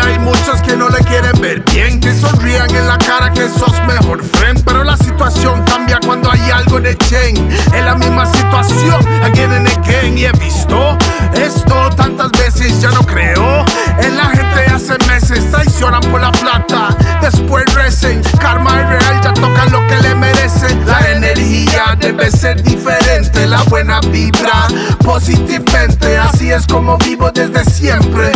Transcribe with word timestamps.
hay 0.00 0.18
muchos 0.18 0.60
que 0.62 0.76
no 0.76 0.88
le 0.88 0.98
quieren 1.04 1.40
ver 1.40 1.62
bien, 1.72 2.00
que 2.00 2.14
sonrían 2.14 2.70
en 2.74 2.86
la 2.86 2.98
cara 2.98 3.32
que 3.32 3.48
sos 3.48 3.74
mejor 3.86 4.22
friend. 4.22 4.62
Pero 4.64 4.84
la 4.84 4.96
situación 4.96 5.62
cambia 5.64 5.98
cuando 6.04 6.30
hay 6.30 6.50
algo 6.50 6.80
de 6.80 6.96
chen. 6.96 7.50
Es 7.74 7.84
la 7.84 7.94
misma 7.94 8.26
situación, 8.26 9.04
again 9.22 9.52
and 9.52 9.68
again. 9.68 10.16
Y 10.16 10.24
he 10.24 10.32
visto 10.32 10.96
esto 11.34 11.90
tantas 11.96 12.30
veces, 12.32 12.80
ya 12.80 12.90
no 12.90 13.00
creo. 13.00 13.64
En 13.98 14.16
la 14.16 14.26
gente 14.30 14.66
hace 14.72 14.96
meses 15.08 15.50
traicionan 15.50 16.00
por 16.10 16.20
la 16.20 16.32
plata, 16.32 16.96
después 17.20 17.64
recen. 17.74 18.22
Karma 18.38 18.80
es 18.80 18.88
real, 18.88 19.20
ya 19.22 19.34
tocan 19.34 19.70
lo 19.72 19.86
que 19.86 19.96
le 19.98 20.14
merecen. 20.14 20.86
La 20.86 21.00
energía 21.10 21.96
debe 21.98 22.30
ser 22.30 22.62
diferente, 22.62 23.46
la 23.46 23.62
buena 23.64 24.00
vibra 24.00 24.66
positivamente. 25.04 26.18
Así 26.18 26.50
es 26.50 26.66
como 26.66 26.98
vivo 26.98 27.30
desde 27.30 27.64
siempre. 27.64 28.31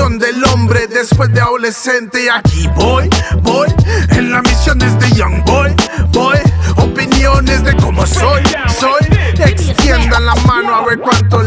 Del 0.00 0.42
hombre 0.44 0.86
después 0.86 1.30
de 1.32 1.42
adolescente. 1.42 2.24
Y 2.24 2.28
aquí 2.28 2.66
voy, 2.74 3.08
voy. 3.42 3.68
En 4.08 4.32
la 4.32 4.40
misión 4.40 4.78
desde 4.78 5.14
Young 5.14 5.44
Boy, 5.44 5.76
boy. 6.08 6.38
Opiniones 6.76 7.62
de 7.62 7.76
cómo 7.76 8.06
soy, 8.06 8.42
soy. 8.80 9.00
Extiendan 9.44 10.24
la 10.24 10.34
mano 10.46 10.74
a 10.74 10.86
ver 10.86 11.00
cuánto 11.00 11.42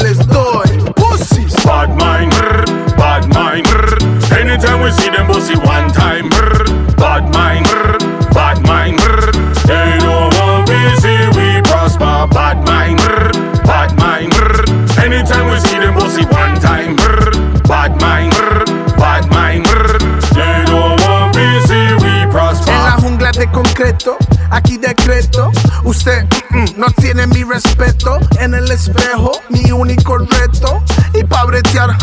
concreto, 23.64 24.17
aquí 24.50 24.78
decreto. 24.78 25.52
Usted 25.83 26.25
mm, 26.50 26.58
mm, 26.58 26.66
no 26.78 26.88
tiene 26.97 27.28
mi 27.28 27.44
respeto. 27.44 28.19
En 28.39 28.53
el 28.53 28.69
espejo, 28.69 29.31
mi 29.50 29.72
único 29.72 30.17
reto. 30.17 30.83
Y 31.14 31.23
pa' 31.23 31.45
bretear, 31.45 31.95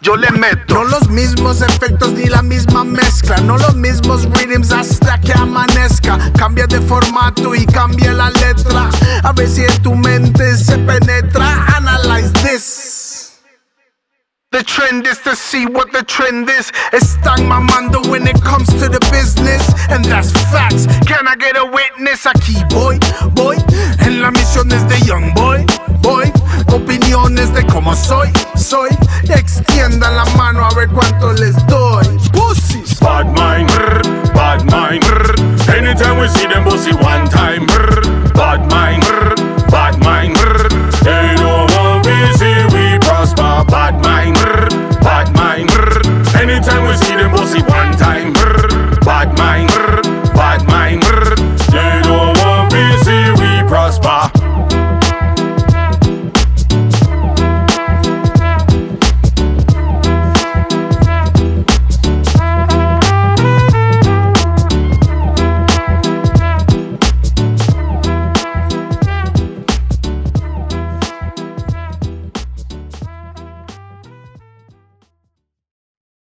yo 0.00 0.16
le 0.16 0.30
meto. 0.30 0.74
No 0.74 0.84
los 0.84 1.08
mismos 1.08 1.62
efectos 1.62 2.12
ni 2.12 2.24
la 2.24 2.42
misma 2.42 2.84
mezcla. 2.84 3.36
No 3.38 3.56
los 3.56 3.74
mismos 3.74 4.28
rhythms 4.32 4.72
hasta 4.72 5.20
que 5.20 5.32
amanezca. 5.32 6.18
Cambia 6.36 6.66
de 6.66 6.80
formato 6.80 7.54
y 7.54 7.64
cambia 7.66 8.12
la 8.12 8.30
letra. 8.30 8.90
A 9.22 9.32
ver 9.32 9.48
si 9.48 9.64
en 9.64 9.82
tu 9.82 9.94
mente 9.94 10.56
se 10.56 10.78
penetra. 10.78 11.66
Analyze. 11.76 12.49
The 14.52 14.64
trend 14.64 15.06
is 15.06 15.18
to 15.18 15.36
see 15.36 15.64
what 15.64 15.92
the 15.92 16.02
trend 16.02 16.50
is. 16.50 16.72
It's 16.92 17.16
my 17.24 17.60
mind 17.60 17.94
when 18.10 18.26
it 18.26 18.42
comes 18.42 18.66
to 18.82 18.88
the 18.88 18.98
business, 19.12 19.62
and 19.88 20.04
that's 20.04 20.32
facts. 20.50 20.86
Can 21.06 21.28
I 21.28 21.36
get 21.36 21.56
a 21.56 21.64
witness? 21.64 22.26
Aquí 22.26 22.58
boy, 22.68 22.98
boy. 23.30 23.54
En 24.00 24.20
la 24.20 24.32
misión 24.32 24.72
es 24.72 24.82
de 24.88 24.98
young 25.06 25.32
boy, 25.34 25.64
boy. 26.02 26.32
Opiniones 26.74 27.54
de 27.54 27.64
cómo 27.66 27.94
soy, 27.94 28.32
soy. 28.56 28.90
Extienda 29.28 30.10
la 30.10 30.24
mano 30.36 30.66
a 30.66 30.74
ver 30.74 30.88
cuánto 30.88 31.32
les 31.34 31.54
doy. 31.68 32.04
Pussies. 32.32 32.98
Bad 32.98 33.26
mind. 33.26 34.09